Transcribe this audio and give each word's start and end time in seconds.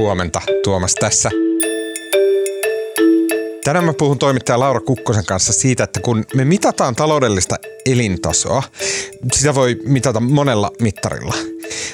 Huomenta, 0.00 0.40
Tuomas 0.64 0.94
tässä. 0.94 1.30
Tänään 3.64 3.84
mä 3.84 3.92
puhun 3.92 4.18
toimittaja 4.18 4.60
Laura 4.60 4.80
Kukkosen 4.80 5.24
kanssa 5.24 5.52
siitä, 5.52 5.84
että 5.84 6.00
kun 6.00 6.24
me 6.34 6.44
mitataan 6.44 6.96
taloudellista 6.96 7.56
elintasoa, 7.86 8.62
sitä 9.32 9.54
voi 9.54 9.76
mitata 9.84 10.20
monella 10.20 10.70
mittarilla. 10.82 11.34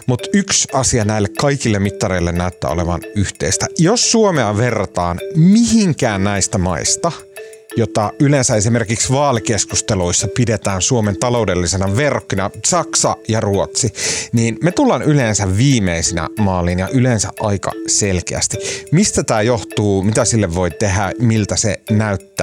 Mutta 0.06 0.28
yksi 0.34 0.68
asia 0.72 1.04
näille 1.04 1.28
kaikille 1.40 1.78
mittareille 1.78 2.32
näyttää 2.32 2.70
olevan 2.70 3.00
yhteistä. 3.16 3.66
Jos 3.78 4.12
Suomea 4.12 4.56
verrataan 4.56 5.20
mihinkään 5.34 6.24
näistä 6.24 6.58
maista– 6.58 7.12
jota 7.76 8.12
yleensä 8.20 8.56
esimerkiksi 8.56 9.12
vaalikeskusteluissa 9.12 10.28
pidetään 10.36 10.82
Suomen 10.82 11.16
taloudellisena 11.20 11.96
verrokkina, 11.96 12.50
Saksa 12.64 13.16
ja 13.28 13.40
Ruotsi, 13.40 13.92
niin 14.32 14.58
me 14.62 14.72
tullaan 14.72 15.02
yleensä 15.02 15.56
viimeisinä 15.56 16.28
maaliin 16.38 16.78
ja 16.78 16.88
yleensä 16.88 17.28
aika 17.40 17.72
selkeästi. 17.86 18.56
Mistä 18.92 19.22
tämä 19.22 19.42
johtuu, 19.42 20.02
mitä 20.02 20.24
sille 20.24 20.54
voi 20.54 20.70
tehdä, 20.70 21.12
miltä 21.18 21.56
se 21.56 21.80
näyttää. 21.90 22.35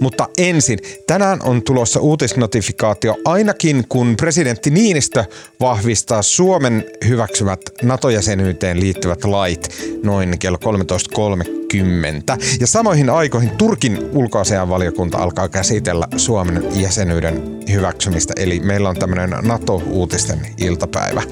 Mutta 0.00 0.28
ensin, 0.38 0.78
tänään 1.06 1.38
on 1.42 1.62
tulossa 1.62 2.00
uutisnotifikaatio 2.00 3.16
ainakin 3.24 3.84
kun 3.88 4.16
presidentti 4.16 4.70
Niinistö 4.70 5.24
vahvistaa 5.60 6.22
Suomen 6.22 6.84
hyväksymät 7.08 7.60
NATO-jäsenyyteen 7.82 8.80
liittyvät 8.80 9.24
lait 9.24 9.68
noin 10.02 10.38
kello 10.38 10.58
13.30 10.64 11.64
2020. 11.74 12.36
Ja 12.60 12.66
samoihin 12.66 13.10
aikoihin 13.10 13.50
Turkin 13.50 13.98
ulkoasianvaliokunta 14.12 15.18
alkaa 15.18 15.48
käsitellä 15.48 16.08
Suomen 16.16 16.80
jäsenyyden 16.80 17.53
hyväksymistä, 17.72 18.32
eli 18.36 18.60
meillä 18.60 18.88
on 18.88 18.96
tämmöinen 18.96 19.30
NATO-uutisten 19.42 20.38
iltapäivä. 20.58 21.22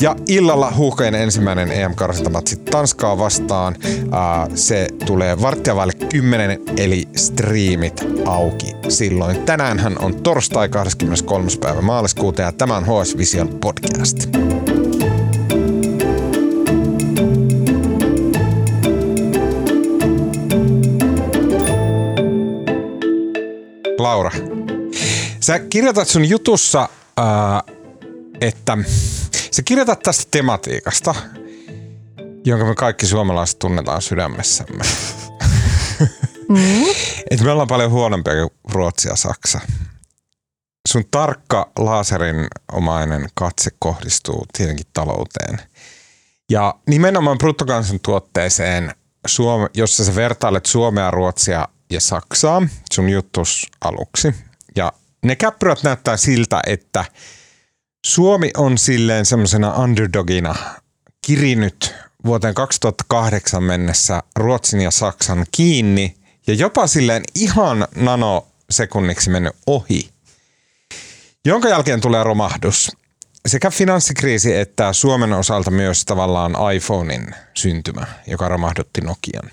Ja 0.00 0.16
illalla 0.28 0.72
huuhkojen 0.76 1.14
ensimmäinen 1.14 1.72
EM-karsintamatsi 1.72 2.56
Tanskaa 2.56 3.18
vastaan. 3.18 3.76
se 4.54 4.88
tulee 5.06 5.40
varttia 5.42 5.76
vaille 5.76 5.92
10, 6.08 6.60
eli 6.76 7.08
striimit 7.16 8.06
auki 8.24 8.76
silloin. 8.88 9.42
Tänäänhän 9.42 9.96
on 9.98 10.22
torstai 10.22 10.68
23. 10.68 11.48
päivä 11.60 11.80
maaliskuuta 11.80 12.42
ja 12.42 12.52
tämä 12.52 12.76
on 12.76 12.84
HS 12.84 13.16
Vision 13.16 13.48
podcast. 13.48 14.28
Laura, 23.98 24.30
sä 25.46 25.58
kirjoitat 25.58 26.08
sun 26.08 26.28
jutussa, 26.28 26.88
äh, 27.20 27.74
että 28.40 28.78
sä 29.50 29.62
kirjoitat 29.62 30.00
tästä 30.00 30.24
tematiikasta, 30.30 31.14
jonka 32.44 32.64
me 32.64 32.74
kaikki 32.74 33.06
suomalaiset 33.06 33.58
tunnetaan 33.58 34.02
sydämessämme. 34.02 34.84
Mm. 36.48 36.84
Et 37.30 37.40
me 37.40 37.50
ollaan 37.50 37.68
paljon 37.68 37.90
huonompia 37.90 38.32
kuin 38.34 38.50
Ruotsi 38.72 39.08
ja 39.08 39.16
Saksa. 39.16 39.60
Sun 40.88 41.04
tarkka 41.10 41.70
laaserin 41.78 42.46
omainen 42.72 43.28
katse 43.34 43.70
kohdistuu 43.78 44.46
tietenkin 44.56 44.86
talouteen. 44.92 45.60
Ja 46.50 46.74
nimenomaan 46.86 47.38
bruttokansantuotteeseen, 47.38 48.94
jossa 49.74 50.04
sä 50.04 50.14
vertailet 50.14 50.66
Suomea, 50.66 51.10
Ruotsia 51.10 51.68
ja 51.90 52.00
Saksaa 52.00 52.62
sun 52.92 53.08
juttus 53.08 53.66
aluksi. 53.80 54.34
Ne 55.26 55.36
käppyrät 55.36 55.82
näyttää 55.82 56.16
siltä, 56.16 56.60
että 56.66 57.04
Suomi 58.06 58.50
on 58.56 58.78
silleen 58.78 59.26
semmoisena 59.26 59.74
underdogina 59.74 60.54
kirinyt 61.26 61.94
vuoteen 62.24 62.54
2008 62.54 63.62
mennessä 63.62 64.22
Ruotsin 64.36 64.80
ja 64.80 64.90
Saksan 64.90 65.46
kiinni 65.50 66.16
ja 66.46 66.54
jopa 66.54 66.86
silleen 66.86 67.22
ihan 67.34 67.88
nanosekunniksi 67.96 69.30
mennyt 69.30 69.52
ohi, 69.66 70.10
jonka 71.44 71.68
jälkeen 71.68 72.00
tulee 72.00 72.24
romahdus. 72.24 72.96
Sekä 73.46 73.70
finanssikriisi 73.70 74.56
että 74.56 74.92
Suomen 74.92 75.32
osalta 75.32 75.70
myös 75.70 76.04
tavallaan 76.04 76.56
iPhonein 76.74 77.34
syntymä, 77.54 78.06
joka 78.26 78.48
romahdutti 78.48 79.00
Nokian. 79.00 79.50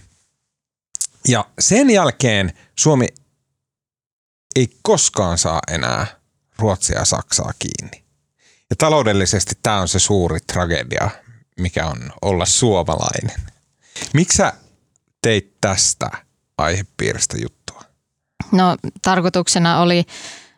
Ja 1.27 1.45
sen 1.59 1.89
jälkeen 1.89 2.53
Suomi 2.79 3.07
ei 4.55 4.77
koskaan 4.81 5.37
saa 5.37 5.59
enää 5.71 6.07
Ruotsia 6.59 6.99
ja 6.99 7.05
Saksaa 7.05 7.51
kiinni. 7.59 8.03
Ja 8.69 8.75
taloudellisesti 8.77 9.55
tämä 9.63 9.79
on 9.79 9.87
se 9.87 9.99
suuri 9.99 10.39
tragedia, 10.39 11.09
mikä 11.59 11.85
on 11.85 12.11
olla 12.21 12.45
suomalainen. 12.45 13.41
Miksi 14.13 14.37
sä 14.37 14.53
teit 15.21 15.53
tästä 15.61 16.09
aihepiiristä 16.57 17.37
juttua? 17.41 17.81
No 18.51 18.75
tarkoituksena 19.01 19.79
oli, 19.79 20.03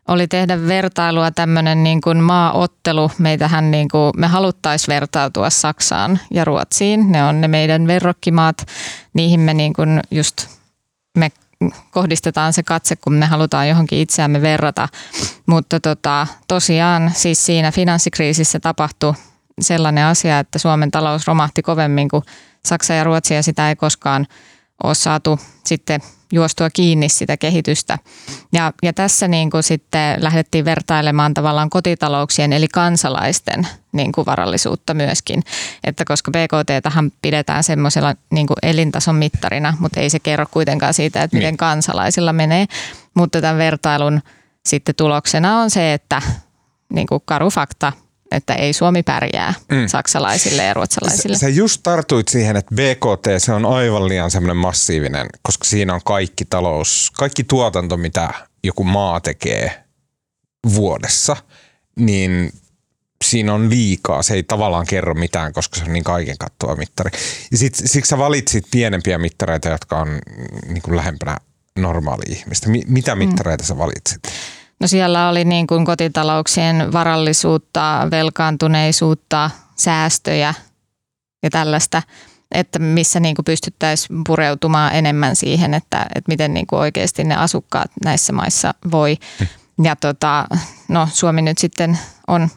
oli 0.07 0.27
tehdä 0.27 0.67
vertailua 0.67 1.31
tämmöinen 1.31 1.83
niin 1.83 2.01
kuin 2.01 2.17
maaottelu. 2.17 3.11
Meitähän 3.17 3.71
niin 3.71 3.87
kuin, 3.89 4.11
me 4.17 4.27
haluttaisiin 4.27 4.93
vertautua 4.93 5.49
Saksaan 5.49 6.19
ja 6.31 6.45
Ruotsiin. 6.45 7.11
Ne 7.11 7.23
on 7.23 7.41
ne 7.41 7.47
meidän 7.47 7.87
verrokkimaat. 7.87 8.67
Niihin 9.13 9.39
me 9.39 9.53
niin 9.53 9.73
kuin 9.73 10.01
just 10.11 10.47
me 11.17 11.31
kohdistetaan 11.91 12.53
se 12.53 12.63
katse, 12.63 12.95
kun 12.95 13.13
me 13.13 13.25
halutaan 13.25 13.69
johonkin 13.69 13.99
itseämme 13.99 14.41
verrata. 14.41 14.87
Mutta 15.45 15.79
tota, 15.79 16.27
tosiaan 16.47 17.11
siis 17.15 17.45
siinä 17.45 17.71
finanssikriisissä 17.71 18.59
tapahtui 18.59 19.13
sellainen 19.61 20.05
asia, 20.05 20.39
että 20.39 20.59
Suomen 20.59 20.91
talous 20.91 21.27
romahti 21.27 21.61
kovemmin 21.61 22.09
kuin 22.09 22.23
Saksa 22.65 22.93
ja 22.93 23.03
Ruotsi 23.03 23.33
ja 23.33 23.43
sitä 23.43 23.69
ei 23.69 23.75
koskaan 23.75 24.27
ole 24.83 24.95
saatu 24.95 25.39
sitten 25.65 26.01
juostua 26.31 26.69
kiinni 26.69 27.09
sitä 27.09 27.37
kehitystä. 27.37 27.99
Ja, 28.53 28.73
ja 28.83 28.93
tässä 28.93 29.27
niin 29.27 29.49
kuin 29.49 29.63
sitten 29.63 30.23
lähdettiin 30.23 30.65
vertailemaan 30.65 31.33
tavallaan 31.33 31.69
kotitalouksien 31.69 32.53
eli 32.53 32.67
kansalaisten 32.67 33.67
niin 33.95 34.11
kuin 34.11 34.25
varallisuutta 34.25 34.93
myöskin. 34.93 35.43
Että 35.83 36.05
koska 36.05 36.31
BKT 36.31 36.83
tähän 36.83 37.11
pidetään 37.21 37.63
semmoisella 37.63 38.15
niin 38.31 38.47
kuin 38.47 38.57
elintason 38.63 39.15
mittarina, 39.15 39.77
mutta 39.79 39.99
ei 39.99 40.09
se 40.09 40.19
kerro 40.19 40.45
kuitenkaan 40.51 40.93
siitä, 40.93 41.23
että 41.23 41.37
miten 41.37 41.51
niin. 41.51 41.57
kansalaisilla 41.57 42.33
menee. 42.33 42.65
Mutta 43.13 43.41
tämän 43.41 43.57
vertailun 43.57 44.21
sitten 44.65 44.95
tuloksena 44.95 45.59
on 45.59 45.69
se, 45.69 45.93
että 45.93 46.21
niin 46.93 47.07
kuin 47.07 47.21
karu 47.25 47.49
fakta– 47.49 47.93
että 48.31 48.53
ei 48.53 48.73
Suomi 48.73 49.03
pärjää 49.03 49.53
mm. 49.71 49.87
saksalaisille 49.87 50.63
ja 50.63 50.73
ruotsalaisille. 50.73 51.37
Sä 51.37 51.49
just 51.49 51.79
tartuit 51.83 52.27
siihen, 52.27 52.55
että 52.55 52.75
BKT 52.75 53.27
se 53.37 53.53
on 53.53 53.65
aivan 53.65 54.07
liian 54.07 54.31
semmoinen 54.31 54.57
massiivinen, 54.57 55.27
koska 55.41 55.65
siinä 55.65 55.93
on 55.93 56.01
kaikki 56.05 56.45
talous, 56.45 57.11
kaikki 57.17 57.43
tuotanto, 57.43 57.97
mitä 57.97 58.33
joku 58.63 58.83
maa 58.83 59.19
tekee 59.19 59.83
vuodessa, 60.75 61.37
niin 61.95 62.51
siinä 63.25 63.53
on 63.53 63.69
liikaa. 63.69 64.23
Se 64.23 64.33
ei 64.33 64.43
tavallaan 64.43 64.85
kerro 64.85 65.13
mitään, 65.13 65.53
koska 65.53 65.79
se 65.79 65.85
on 65.85 65.93
niin 65.93 66.03
kaiken 66.03 66.37
kattova 66.37 66.75
mittari. 66.75 67.11
Ja 67.51 67.57
sit, 67.57 67.75
siksi 67.75 68.09
sä 68.09 68.17
valitsit 68.17 68.65
pienempiä 68.71 69.17
mittareita, 69.17 69.69
jotka 69.69 69.99
on 69.99 70.19
niin 70.67 70.81
kuin 70.81 70.97
lähempänä 70.97 71.37
normaali 71.79 72.23
ihmistä. 72.29 72.69
mitä 72.87 73.15
mm. 73.15 73.19
mittareita 73.19 73.63
mm. 73.63 73.67
sä 73.67 73.77
valitsit? 73.77 74.21
No 74.79 74.87
siellä 74.87 75.29
oli 75.29 75.45
niin 75.45 75.67
kuin 75.67 75.85
kotitalouksien 75.85 76.93
varallisuutta, 76.93 78.07
velkaantuneisuutta, 78.11 79.49
säästöjä 79.75 80.53
ja 81.43 81.49
tällaista, 81.49 82.01
että 82.51 82.79
missä 82.79 83.19
niin 83.19 83.35
kuin 83.35 83.45
pystyttäisiin 83.45 84.21
pureutumaan 84.27 84.95
enemmän 84.95 85.35
siihen, 85.35 85.73
että, 85.73 86.05
että 86.15 86.31
miten 86.31 86.53
niin 86.53 86.67
kuin 86.67 86.79
oikeasti 86.79 87.23
ne 87.23 87.35
asukkaat 87.35 87.91
näissä 88.05 88.33
maissa 88.33 88.73
voi. 88.91 89.17
Ja 89.83 89.95
tota, 89.95 90.45
no 90.87 91.09
Suomi 91.13 91.41
nyt 91.41 91.57
sitten 91.57 91.99
on, 92.27 92.49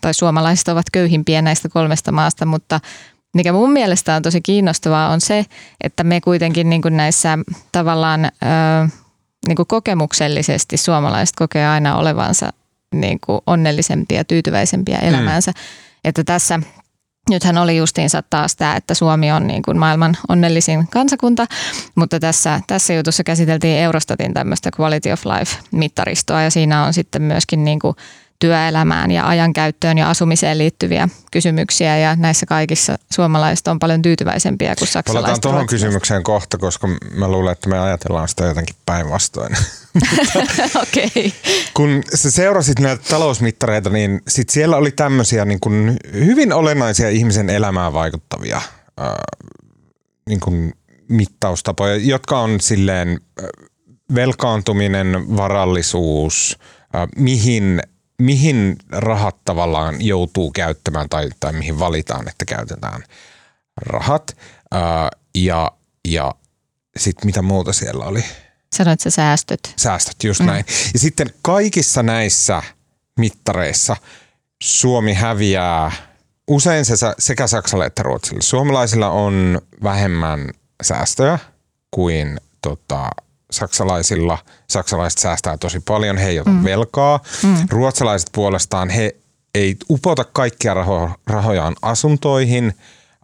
tai 0.00 0.14
suomalaiset 0.14 0.68
ovat 0.68 0.86
köyhimpiä 0.92 1.42
näistä 1.42 1.68
kolmesta 1.68 2.12
maasta, 2.12 2.46
mutta 2.46 2.80
mikä 3.34 3.52
mun 3.52 3.72
mielestä 3.72 4.16
on 4.16 4.22
tosi 4.22 4.40
kiinnostavaa 4.40 5.08
on 5.08 5.20
se, 5.20 5.44
että 5.80 6.04
me 6.04 6.20
kuitenkin 6.20 6.70
niin 6.70 6.82
kuin 6.82 6.96
näissä 6.96 7.38
tavallaan... 7.72 8.24
Öö, 8.24 8.88
niin 9.48 9.56
kuin 9.56 9.66
kokemuksellisesti 9.66 10.76
suomalaiset 10.76 11.36
kokee 11.36 11.68
aina 11.68 11.96
olevansa 11.96 12.52
niin 12.94 13.18
kuin 13.26 13.40
onnellisempia, 13.46 14.24
tyytyväisempiä 14.24 14.98
mm. 14.98 15.08
elämäänsä. 15.08 15.50
Mm. 15.50 15.56
Että 16.04 16.24
tässä 16.24 16.60
Nythän 17.30 17.58
oli 17.58 17.76
justiinsa 17.76 18.22
taas 18.30 18.56
tämä, 18.56 18.76
että 18.76 18.94
Suomi 18.94 19.32
on 19.32 19.46
niin 19.46 19.62
kuin 19.62 19.78
maailman 19.78 20.16
onnellisin 20.28 20.88
kansakunta, 20.88 21.46
mutta 21.94 22.20
tässä, 22.20 22.60
tässä 22.66 22.94
jutussa 22.94 23.24
käsiteltiin 23.24 23.78
Eurostatin 23.78 24.34
tämmöistä 24.34 24.70
Quality 24.80 25.12
of 25.12 25.22
Life-mittaristoa 25.26 26.42
ja 26.42 26.50
siinä 26.50 26.84
on 26.84 26.92
sitten 26.92 27.22
myöskin 27.22 27.64
niin 27.64 27.78
kuin 27.78 27.96
työelämään 28.38 29.10
ja 29.10 29.28
ajankäyttöön 29.28 29.98
ja 29.98 30.10
asumiseen 30.10 30.58
liittyviä 30.58 31.08
kysymyksiä 31.32 31.98
ja 31.98 32.16
näissä 32.16 32.46
kaikissa 32.46 32.98
suomalaiset 33.12 33.68
on 33.68 33.78
paljon 33.78 34.02
tyytyväisempiä 34.02 34.74
kuin 34.78 34.88
saksalaiset. 34.88 35.26
Palataan 35.26 35.40
tuohon 35.40 35.66
kysymykseen 35.66 36.22
kohta, 36.22 36.58
koska 36.58 36.88
mä 37.14 37.28
luulen, 37.28 37.52
että 37.52 37.68
me 37.68 37.78
ajatellaan 37.78 38.28
sitä 38.28 38.44
jotenkin 38.44 38.76
päinvastoin. 38.86 39.56
Okei. 40.82 41.06
okay. 41.06 41.30
Kun 41.74 42.02
sä 42.14 42.30
seurasit 42.30 42.78
näitä 42.78 43.02
talousmittareita, 43.08 43.90
niin 43.90 44.20
sit 44.28 44.48
siellä 44.48 44.76
oli 44.76 44.90
tämmöisiä 44.90 45.44
niin 45.44 45.60
kuin 45.60 45.96
hyvin 46.12 46.52
olennaisia 46.52 47.08
ihmisen 47.08 47.50
elämään 47.50 47.92
vaikuttavia 47.92 48.60
niin 50.28 50.40
kuin 50.40 50.72
mittaustapoja, 51.08 51.96
jotka 51.96 52.40
on 52.40 52.60
silleen 52.60 53.20
velkaantuminen, 54.14 55.36
varallisuus, 55.36 56.58
mihin, 57.16 57.82
mihin 58.18 58.76
rahat 58.92 59.36
tavallaan 59.44 60.04
joutuu 60.04 60.50
käyttämään 60.50 61.08
tai, 61.08 61.30
tai 61.40 61.52
mihin 61.52 61.78
valitaan, 61.78 62.28
että 62.28 62.44
käytetään 62.44 63.02
rahat. 63.76 64.36
Ja, 65.34 65.72
ja 66.08 66.34
sitten 66.96 67.26
mitä 67.26 67.42
muuta 67.42 67.72
siellä 67.72 68.04
oli? 68.04 68.24
Sanoit 68.74 69.00
sä 69.00 69.10
säästöt. 69.10 69.60
Säästöt, 69.76 70.24
just 70.24 70.40
mm. 70.40 70.46
näin. 70.46 70.64
Ja 70.92 70.98
sitten 70.98 71.30
kaikissa 71.42 72.02
näissä 72.02 72.62
mittareissa 73.18 73.96
Suomi 74.62 75.14
häviää 75.14 75.92
usein 76.48 76.84
se 76.84 76.94
sekä 77.18 77.46
Saksalle 77.46 77.86
että 77.86 78.02
Ruotsille. 78.02 78.42
Suomalaisilla 78.42 79.10
on 79.10 79.60
vähemmän 79.82 80.50
säästöjä 80.82 81.38
kuin 81.90 82.40
tota, 82.62 83.10
saksalaisilla. 83.50 84.38
Saksalaiset 84.70 85.18
säästää 85.18 85.56
tosi 85.56 85.80
paljon, 85.80 86.18
he 86.18 86.28
ei 86.28 86.40
ota 86.40 86.50
mm. 86.50 86.64
velkaa. 86.64 87.20
Mm. 87.42 87.56
Ruotsalaiset 87.70 88.28
puolestaan, 88.32 88.90
he 88.90 89.16
ei 89.54 89.76
upota 89.90 90.24
kaikkia 90.24 90.74
raho- 90.74 91.14
rahojaan 91.26 91.76
asuntoihin. 91.82 92.74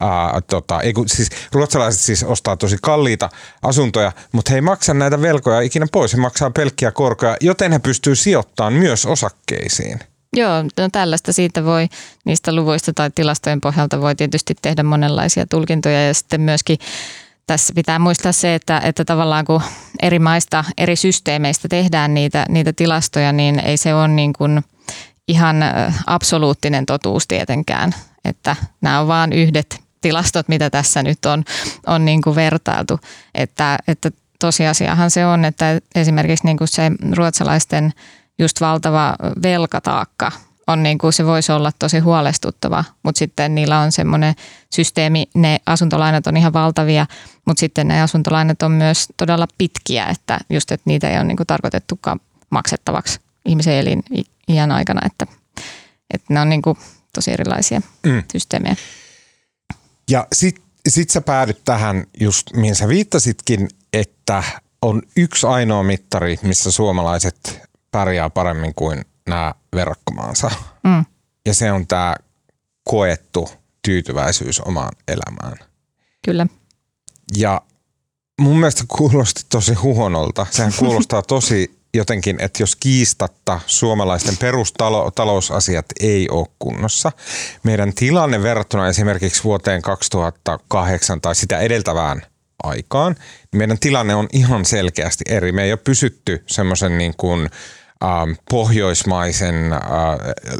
Ää, 0.00 0.40
tota, 0.40 0.80
ei, 0.80 0.92
kun, 0.92 1.08
siis, 1.08 1.30
ruotsalaiset 1.52 2.00
siis 2.00 2.24
ostaa 2.24 2.56
tosi 2.56 2.76
kalliita 2.82 3.30
asuntoja, 3.62 4.12
mutta 4.32 4.50
he 4.50 4.56
ei 4.56 4.60
maksa 4.60 4.94
näitä 4.94 5.22
velkoja 5.22 5.60
ikinä 5.60 5.86
pois. 5.92 6.12
He 6.12 6.19
maksaa 6.19 6.50
pelkkiä 6.50 6.90
korkoja, 6.90 7.36
joten 7.40 7.72
he 7.72 7.78
pystyy 7.78 8.16
sijoittamaan 8.16 8.72
myös 8.72 9.06
osakkeisiin. 9.06 10.00
Joo, 10.36 10.62
no 10.62 10.88
tällaista 10.92 11.32
siitä 11.32 11.64
voi 11.64 11.88
niistä 12.25 12.54
luvuista 12.54 12.92
tai 12.92 13.10
tilastojen 13.14 13.60
pohjalta 13.60 14.00
voi 14.00 14.14
tietysti 14.14 14.54
tehdä 14.62 14.82
monenlaisia 14.82 15.46
tulkintoja 15.46 16.06
ja 16.06 16.14
sitten 16.14 16.40
myöskin 16.40 16.78
tässä 17.46 17.74
pitää 17.74 17.98
muistaa 17.98 18.32
se, 18.32 18.54
että, 18.54 18.78
että 18.84 19.04
tavallaan 19.04 19.44
kun 19.44 19.62
eri 20.02 20.18
maista, 20.18 20.64
eri 20.78 20.96
systeemeistä 20.96 21.68
tehdään 21.68 22.14
niitä, 22.14 22.46
niitä 22.48 22.72
tilastoja, 22.72 23.32
niin 23.32 23.58
ei 23.58 23.76
se 23.76 23.94
ole 23.94 24.08
niin 24.08 24.32
kuin 24.32 24.62
ihan 25.28 25.56
absoluuttinen 26.06 26.86
totuus 26.86 27.26
tietenkään, 27.28 27.94
että 28.24 28.56
nämä 28.80 29.00
on 29.00 29.08
vain 29.08 29.32
yhdet 29.32 29.80
tilastot, 30.00 30.48
mitä 30.48 30.70
tässä 30.70 31.02
nyt 31.02 31.26
on, 31.26 31.44
on 31.86 32.04
niin 32.04 32.22
kuin 32.22 32.36
vertailtu, 32.36 33.00
että, 33.34 33.78
että 33.88 34.10
tosiasiahan 34.38 35.10
se 35.10 35.26
on, 35.26 35.44
että 35.44 35.80
esimerkiksi 35.94 36.46
niin 36.46 36.56
kuin 36.56 36.68
se 36.68 36.90
ruotsalaisten 37.16 37.92
just 38.38 38.60
valtava 38.60 39.16
velkataakka 39.42 40.32
on 40.67 40.82
niin 40.82 40.99
kuin 40.99 41.12
se 41.12 41.26
voisi 41.26 41.53
olla 41.53 41.73
tosi 41.79 41.99
huolestuttava, 41.99 42.85
mutta 43.03 43.19
sitten 43.19 43.55
niillä 43.55 43.79
on 43.79 43.93
semmoinen 43.93 44.35
systeemi, 44.75 45.29
ne 45.35 45.61
asuntolainat 45.67 46.26
on 46.26 46.37
ihan 46.37 46.53
valtavia, 46.53 47.06
mutta 47.44 47.61
sitten 47.61 47.88
ne 47.88 48.03
asuntolainat 48.03 48.62
on 48.62 48.73
myös 48.73 49.06
todella 49.17 49.47
pitkiä, 49.59 50.06
että 50.06 50.38
just, 50.50 50.73
että 50.73 50.82
niitä 50.91 51.11
ei 51.11 51.17
ole 51.17 51.25
niin 51.25 51.37
kuin 51.37 51.47
tarkoitettukaan 51.47 52.20
maksettavaksi 52.50 53.20
ihmisen 53.44 53.75
elin 53.75 54.03
iän 54.49 54.73
aikana, 54.73 55.00
että, 55.06 55.26
että 56.14 56.35
ne 56.35 56.41
on 56.41 56.49
niin 56.49 56.62
kuin 56.62 56.79
tosi 57.14 57.32
erilaisia 57.32 57.81
mm. 58.06 58.23
systeemejä. 58.32 58.76
Ja 60.11 60.26
sitten 60.32 60.64
sit 60.88 61.11
sä 61.11 61.20
päädyt 61.20 61.61
tähän 61.64 62.06
just, 62.20 62.53
mihin 62.53 62.75
sä 62.75 62.88
viittasitkin, 62.88 63.69
että 63.93 64.43
on 64.82 65.03
yksi 65.17 65.47
ainoa 65.47 65.82
mittari, 65.82 66.38
missä 66.43 66.70
suomalaiset 66.70 67.61
pärjää 67.91 68.31
paremmin 68.31 68.75
kuin 68.75 69.05
nämä 69.28 69.54
verrokkomaansa. 69.74 70.50
Mm. 70.84 71.04
Ja 71.46 71.54
se 71.54 71.72
on 71.72 71.86
tämä 71.86 72.16
koettu 72.84 73.50
tyytyväisyys 73.82 74.60
omaan 74.60 74.92
elämään. 75.08 75.69
Kyllä. 76.24 76.46
Ja 77.36 77.62
mun 78.40 78.58
mielestä 78.58 78.84
kuulosti 78.88 79.42
tosi 79.48 79.74
huonolta. 79.74 80.46
Sehän 80.50 80.72
kuulostaa 80.78 81.22
tosi 81.22 81.78
jotenkin, 81.94 82.40
että 82.40 82.62
jos 82.62 82.76
kiistatta 82.76 83.60
suomalaisten 83.66 84.36
perustalousasiat 84.36 85.86
ei 86.00 86.28
ole 86.28 86.46
kunnossa, 86.58 87.12
meidän 87.62 87.92
tilanne 87.94 88.42
verrattuna 88.42 88.88
esimerkiksi 88.88 89.44
vuoteen 89.44 89.82
2008 89.82 91.20
tai 91.20 91.34
sitä 91.34 91.58
edeltävään 91.58 92.22
aikaan, 92.62 93.16
niin 93.52 93.58
meidän 93.58 93.78
tilanne 93.78 94.14
on 94.14 94.28
ihan 94.32 94.64
selkeästi 94.64 95.25
eri. 95.28 95.52
Me 95.52 95.64
ei 95.64 95.72
ole 95.72 95.80
pysytty 95.84 96.44
semmoisen 96.46 96.98
niin 96.98 97.14
kuin– 97.16 97.50
Ähm, 98.04 98.32
pohjoismaisen, 98.50 99.72
äh, 99.72 99.81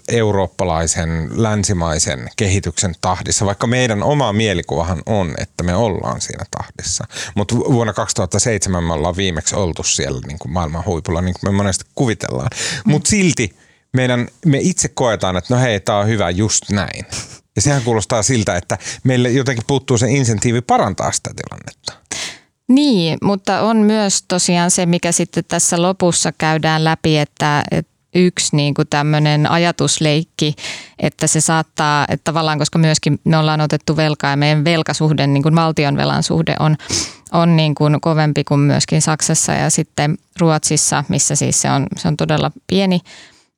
eurooppalaisen, 0.09 1.31
länsimaisen 1.31 2.29
kehityksen 2.37 2.95
tahdissa, 3.01 3.47
vaikka 3.47 3.67
meidän 3.67 4.03
oma 4.03 4.33
mielikuvahan 4.33 5.03
on, 5.07 5.35
että 5.39 5.65
me 5.65 5.75
ollaan 5.75 6.21
siinä 6.21 6.45
tahdissa. 6.51 7.05
Mutta 7.35 7.57
vuonna 7.57 7.93
2007 7.93 8.85
me 8.85 8.93
ollaan 8.93 9.17
viimeksi 9.17 9.55
oltu 9.57 9.83
siellä 9.83 10.21
niin 10.27 10.39
kuin 10.39 10.53
maailman 10.53 10.85
huipulla, 10.85 11.21
niin 11.21 11.35
kuin 11.41 11.53
me 11.53 11.57
monesti 11.57 11.85
kuvitellaan. 11.95 12.51
Mm. 12.53 12.93
Mutta 12.93 13.11
silti 13.11 13.57
meidän, 13.93 14.29
me 14.47 14.59
itse 14.61 14.89
koetaan, 14.89 15.37
että 15.37 15.55
no 15.55 15.61
hei, 15.61 15.81
tämä 15.81 15.99
on 15.99 16.07
hyvä 16.07 16.31
just 16.31 16.71
näin. 16.71 17.05
Ja 17.57 17.63
sehän 17.63 17.83
kuulostaa 17.83 18.23
siltä, 18.23 18.57
että 18.57 18.79
meille 19.05 19.31
jotenkin 19.31 19.65
puuttuu 19.67 19.99
se 19.99 20.11
insentiivi 20.11 20.61
parantaa 20.61 21.13
sitä 21.13 21.31
tilannetta. 21.37 21.93
Niin, 22.75 23.19
mutta 23.23 23.61
on 23.61 23.77
myös 23.77 24.25
tosiaan 24.29 24.71
se, 24.71 24.87
mikä 24.87 25.13
sitten 25.13 25.45
tässä 25.49 25.83
lopussa 25.83 26.33
käydään 26.39 26.85
läpi, 26.85 27.19
että, 27.19 27.63
että 27.71 27.93
yksi 28.15 28.57
niin 28.57 28.75
kuin 28.75 28.89
tämmöinen 28.91 29.51
ajatusleikki, 29.51 30.55
että 30.99 31.27
se 31.27 31.41
saattaa, 31.41 32.05
että 32.09 32.25
tavallaan 32.25 32.59
koska 32.59 32.79
myöskin 32.79 33.21
me 33.25 33.37
ollaan 33.37 33.61
otettu 33.61 33.97
velkaa 33.97 34.31
ja 34.31 34.37
meidän 34.37 34.65
velkasuhde, 34.65 35.27
niin 35.27 35.43
kuin 35.43 35.55
valtionvelan 35.55 36.23
suhde 36.23 36.55
on, 36.61 36.77
on 37.33 37.57
niin 37.57 37.75
kuin 37.75 38.01
kovempi 38.01 38.45
kuin 38.45 38.61
myöskin 38.61 39.03
Saksassa 39.03 39.53
ja 39.53 39.71
sitten 39.71 40.19
Ruotsissa, 40.41 41.05
missä 41.09 41.35
siis 41.35 41.63
se 41.63 41.71
on, 41.71 41.87
se 41.97 42.09
on 42.09 42.17
todella 42.17 42.51
pieni, 42.67 43.01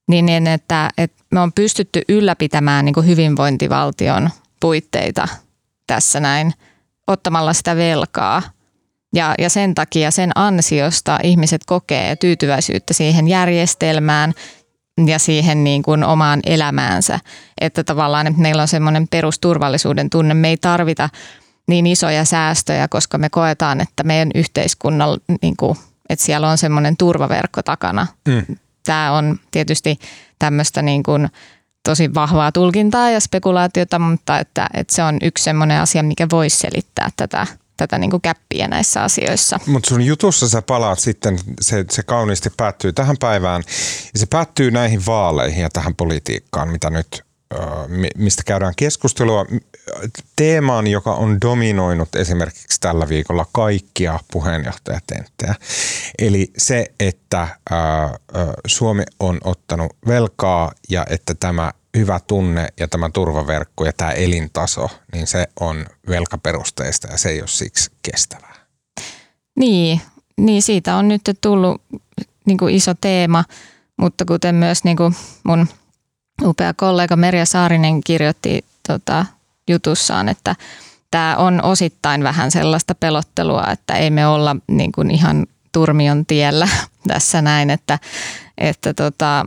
niin, 0.09 0.47
että, 0.47 0.91
että 0.99 1.23
me 1.31 1.41
on 1.41 1.53
pystytty 1.53 2.03
ylläpitämään 2.09 2.85
niin 2.85 2.95
kuin 2.95 3.07
hyvinvointivaltion 3.07 4.31
puitteita 4.61 5.29
tässä 5.87 6.21
näin 6.21 6.55
ottamalla 7.07 7.53
sitä 7.53 7.77
velkaa– 7.77 8.43
ja, 9.15 9.35
ja 9.39 9.51
sen 9.51 9.75
takia 9.75 10.11
sen 10.11 10.31
ansiosta 10.35 11.19
ihmiset 11.23 11.63
kokee 11.67 12.17
tyytyväisyyttä 12.17 12.95
siihen 12.95 13.29
järjestelmään 13.29 14.35
ja 15.07 15.19
siihen 15.19 15.65
niin 15.65 15.83
kuin 15.83 16.05
omaan 16.05 16.41
elämäänsä. 16.47 17.21
Että 17.61 17.85
tavallaan 17.85 18.27
että 18.27 18.41
meillä 18.41 18.63
on 18.63 18.69
semmoinen 18.69 19.09
perusturvallisuuden 19.09 20.11
tunne. 20.11 20.35
Me 20.35 20.49
ei 20.49 20.57
tarvita 20.57 21.09
niin 21.67 21.87
isoja 21.87 22.25
säästöjä, 22.25 22.89
koska 22.89 23.19
me 23.19 23.29
koetaan, 23.29 23.81
että 23.81 24.03
meidän 24.03 24.31
yhteiskunnalla, 24.35 25.19
niin 25.43 25.57
kuin, 25.57 25.77
että 26.09 26.25
siellä 26.25 26.51
on 26.51 26.59
semmoinen 26.59 26.97
turvaverkko 26.97 27.63
takana. 27.63 28.07
Mm. 28.29 28.57
Tämä 28.87 29.13
on 29.13 29.41
tietysti 29.51 29.99
tämmöistä 30.39 30.83
niin 30.83 31.03
kuin 31.03 31.29
tosi 31.89 32.15
vahvaa 32.15 32.53
tulkintaa 32.53 33.11
ja 33.11 33.21
spekulaatiota, 33.21 33.99
mutta 33.99 34.39
että, 34.39 34.67
että 34.75 34.95
se 34.95 35.03
on 35.03 35.19
yksi 35.23 35.45
semmoinen 35.45 35.81
asia, 35.81 36.03
mikä 36.03 36.27
voisi 36.33 36.57
selittää 36.57 37.11
tätä 37.17 37.47
tätä 37.77 37.99
niin 37.99 38.11
kuin 38.11 38.23
käppiä 38.23 38.69
näissä 38.69 39.03
asioissa. 39.03 39.61
Mutta 39.67 39.89
sun 39.89 40.03
jutussa 40.03 40.49
sä 40.49 40.63
palaat 40.63 40.99
sitten, 40.99 41.39
se, 41.61 41.85
se 41.91 42.03
kauniisti 42.03 42.51
päättyy 42.57 42.93
tähän 42.93 43.17
päivään 43.21 43.63
ja 44.15 44.21
se 44.21 44.27
päättyy 44.27 44.71
näihin 44.71 45.07
vaaleihin 45.07 45.63
ja 45.63 45.71
tähän 45.71 45.95
politiikkaan, 45.95 46.69
mitä 46.69 46.91
nyt 46.91 47.25
mistä 48.17 48.43
käydään 48.47 48.73
keskustelua 48.77 49.47
teemaan, 50.37 50.87
joka 50.87 51.15
on 51.15 51.41
dominoinut 51.41 52.17
esimerkiksi 52.17 52.81
tällä 52.81 53.09
viikolla 53.09 53.47
kaikkia 53.53 54.21
puheenjohtajatenttejä. 54.33 55.55
Eli 56.19 56.53
se, 56.59 56.87
että 57.01 57.49
Suomi 58.67 59.03
on 59.21 59.39
ottanut 59.45 59.97
velkaa 60.07 60.73
ja 60.91 61.07
että 61.11 61.35
tämä 61.35 61.73
hyvä 61.95 62.21
tunne 62.27 62.69
ja 62.81 62.89
tämä 62.89 63.11
turvaverkko 63.11 63.85
ja 63.85 63.93
tämä 63.93 64.11
elintaso, 64.11 64.91
niin 65.13 65.27
se 65.27 65.47
on 65.61 65.87
velkaperusteista 66.09 67.09
ja 67.09 67.19
se 67.19 67.29
ei 67.29 67.41
ole 67.41 67.49
siksi 67.49 67.91
kestävää. 68.03 68.55
Niin, 69.57 70.01
niin 70.37 70.63
siitä 70.63 70.97
on 70.97 71.09
nyt 71.09 71.23
tullut 71.41 71.83
niin 72.47 72.59
kuin 72.59 72.75
iso 72.75 72.95
teema, 73.01 73.45
mutta 73.97 74.25
kuten 74.25 74.55
myös 74.55 74.85
niin 74.85 74.97
kuin 74.97 75.17
mun 75.45 75.69
upea 76.43 76.75
kollega 76.75 77.17
Merja 77.17 77.47
Saarinen 77.47 78.01
kirjoitti 78.05 78.65
tota, 78.89 79.27
jutussaan, 79.69 80.29
että 80.29 80.57
tämä 81.11 81.37
on 81.37 81.63
osittain 81.63 82.23
vähän 82.23 82.51
sellaista 82.51 82.95
pelottelua, 82.95 83.65
että 83.73 83.95
ei 83.95 84.11
me 84.11 84.27
olla 84.27 84.57
niin 84.69 84.93
kuin 84.93 85.11
ihan 85.11 85.47
turmion 85.73 86.27
tiellä 86.27 86.69
tässä 87.09 87.43
näin, 87.43 87.71
että, 87.71 87.99
että 88.59 88.95
tota, 88.95 89.45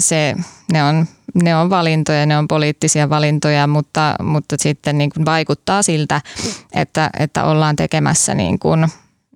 se, 0.00 0.34
ne, 0.72 0.84
on, 0.84 1.06
ne 1.42 1.56
on 1.56 1.70
valintoja, 1.70 2.26
ne 2.26 2.38
on 2.38 2.48
poliittisia 2.48 3.10
valintoja, 3.10 3.66
mutta, 3.66 4.16
mutta 4.22 4.56
sitten 4.58 4.98
niin 4.98 5.10
kuin 5.10 5.24
vaikuttaa 5.24 5.82
siltä, 5.82 6.20
että, 6.72 7.10
että 7.18 7.44
ollaan 7.44 7.76
tekemässä 7.76 8.34
niin 8.34 8.58
kuin 8.58 8.88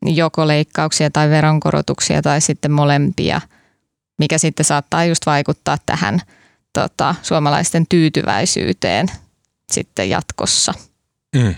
joko 0.03 0.47
leikkauksia 0.47 1.11
tai 1.11 1.31
veronkorotuksia 1.31 2.23
tai 2.23 2.41
sitten 2.41 2.73
molempia, 2.73 3.41
mikä 4.19 4.39
sitten 4.39 4.65
saattaa 4.65 5.05
just 5.05 5.27
vaikuttaa 5.27 5.77
tähän 5.87 6.21
tota, 6.73 7.15
suomalaisten 7.23 7.87
tyytyväisyyteen 7.89 9.07
sitten 9.73 10.11
jatkossa. 10.11 10.75
Mm. 11.37 11.55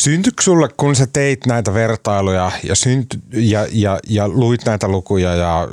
Syntyykö 0.00 0.42
sulle, 0.42 0.68
kun 0.76 0.96
sä 0.96 1.06
teit 1.06 1.46
näitä 1.46 1.74
vertailuja 1.74 2.52
ja, 2.64 2.74
synty, 2.74 3.18
ja, 3.32 3.66
ja, 3.72 3.98
ja 4.08 4.28
luit 4.28 4.64
näitä 4.64 4.88
lukuja 4.88 5.34
ja, 5.34 5.68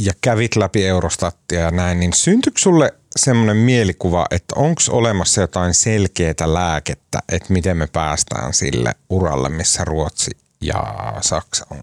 ja 0.00 0.12
kävit 0.20 0.56
läpi 0.56 0.86
Eurostattia 0.86 1.60
ja 1.60 1.70
näin, 1.70 2.00
niin 2.00 2.12
syntyykö 2.12 2.58
sulle 2.58 2.94
semmoinen 3.16 3.56
mielikuva, 3.56 4.26
että 4.30 4.54
onko 4.56 4.80
olemassa 4.90 5.40
jotain 5.40 5.74
selkeää 5.74 6.34
lääkettä, 6.44 7.18
että 7.32 7.52
miten 7.52 7.76
me 7.76 7.86
päästään 7.86 8.54
sille 8.54 8.94
uralle, 9.10 9.48
missä 9.48 9.84
Ruotsi 9.84 10.30
ja 10.60 10.82
Saksa 11.20 11.66
on? 11.70 11.82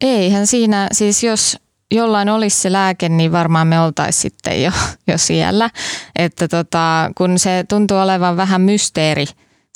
Eihän 0.00 0.46
siinä, 0.46 0.88
siis 0.92 1.22
jos 1.22 1.58
jollain 1.90 2.28
olisi 2.28 2.60
se 2.60 2.72
lääke, 2.72 3.08
niin 3.08 3.32
varmaan 3.32 3.66
me 3.66 3.80
oltaisiin 3.80 4.22
sitten 4.22 4.62
jo, 4.62 4.72
jo 5.06 5.18
siellä. 5.18 5.70
Että 6.16 6.48
tota, 6.48 7.10
kun 7.18 7.38
se 7.38 7.64
tuntuu 7.68 7.96
olevan 7.96 8.36
vähän 8.36 8.60
mysteeri, 8.60 9.26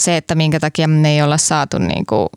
se, 0.03 0.17
että 0.17 0.35
minkä 0.35 0.61
takia 0.61 0.89
me 0.89 1.11
ei 1.11 1.23
olla 1.23 1.39
saatu 1.39 1.79
niin 1.79 2.07
kuin 2.07 2.29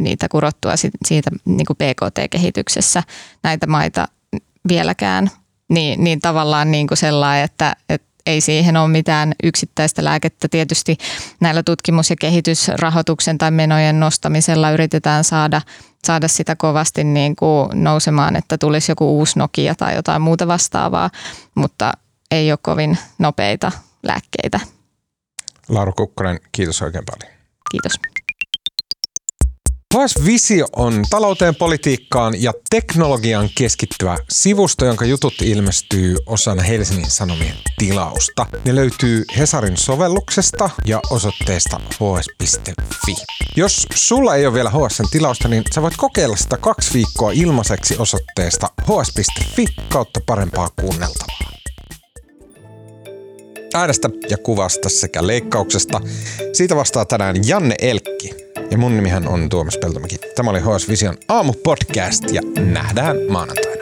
niitä 0.00 0.28
kurottua 0.28 0.72
siitä 1.06 1.30
niin 1.44 1.66
kuin 1.66 1.76
PKT-kehityksessä 1.76 3.02
näitä 3.42 3.66
maita 3.66 4.08
vieläkään, 4.68 5.30
niin, 5.68 6.04
niin 6.04 6.20
tavallaan 6.20 6.70
niin 6.70 6.86
kuin 6.86 6.98
sellainen, 6.98 7.44
että, 7.44 7.76
että 7.88 8.06
ei 8.26 8.40
siihen 8.40 8.76
ole 8.76 8.88
mitään 8.88 9.32
yksittäistä 9.42 10.04
lääkettä. 10.04 10.48
Tietysti 10.48 10.96
näillä 11.40 11.62
tutkimus- 11.62 12.10
ja 12.10 12.16
kehitysrahoituksen 12.20 13.38
tai 13.38 13.50
menojen 13.50 14.00
nostamisella 14.00 14.70
yritetään 14.70 15.24
saada, 15.24 15.62
saada 16.06 16.28
sitä 16.28 16.56
kovasti 16.56 17.04
niin 17.04 17.36
kuin 17.36 17.68
nousemaan, 17.74 18.36
että 18.36 18.58
tulisi 18.58 18.92
joku 18.92 19.18
uusi 19.18 19.38
Nokia 19.38 19.74
tai 19.74 19.94
jotain 19.94 20.22
muuta 20.22 20.46
vastaavaa, 20.46 21.10
mutta 21.54 21.92
ei 22.30 22.52
ole 22.52 22.58
kovin 22.62 22.98
nopeita 23.18 23.72
lääkkeitä. 24.02 24.60
Laura 25.68 25.92
Kukkonen, 25.92 26.40
kiitos 26.52 26.82
oikein 26.82 27.04
paljon. 27.04 27.36
Kiitos. 27.70 28.15
HS 29.96 30.24
Visio 30.26 30.66
on 30.76 31.04
talouteen, 31.10 31.54
politiikkaan 31.54 32.42
ja 32.42 32.52
teknologian 32.70 33.48
keskittyvä 33.58 34.18
sivusto, 34.30 34.84
jonka 34.84 35.04
jutut 35.04 35.34
ilmestyy 35.42 36.16
osana 36.26 36.62
Helsingin 36.62 37.10
Sanomien 37.10 37.56
tilausta. 37.78 38.46
Ne 38.64 38.74
löytyy 38.74 39.24
Hesarin 39.38 39.76
sovelluksesta 39.76 40.70
ja 40.86 41.00
osoitteesta 41.10 41.80
hs.fi. 41.94 43.14
Jos 43.56 43.86
sulla 43.94 44.34
ei 44.34 44.46
ole 44.46 44.54
vielä 44.54 44.70
HSn 44.70 45.04
tilausta, 45.10 45.48
niin 45.48 45.62
sä 45.74 45.82
voit 45.82 45.96
kokeilla 45.96 46.36
sitä 46.36 46.56
kaksi 46.56 46.94
viikkoa 46.94 47.30
ilmaiseksi 47.32 47.96
osoitteesta 47.98 48.70
hs.fi 48.82 49.64
kautta 49.88 50.20
parempaa 50.26 50.68
kuunneltavaa. 50.80 51.52
Äänestä 53.74 54.10
ja 54.30 54.38
kuvasta 54.38 54.88
sekä 54.88 55.26
leikkauksesta. 55.26 56.00
Siitä 56.52 56.76
vastaa 56.76 57.04
tänään 57.04 57.36
Janne 57.48 57.74
Elkki. 57.80 58.45
Ja 58.70 58.78
mun 58.78 58.96
nimihän 58.96 59.28
on 59.28 59.48
Tuomas 59.48 59.78
Peltomäki. 59.78 60.16
Tämä 60.34 60.50
oli 60.50 60.60
HS 60.60 60.88
Vision 60.88 61.16
aamupodcast 61.28 62.24
ja 62.32 62.42
nähdään 62.72 63.16
maanantaina. 63.28 63.75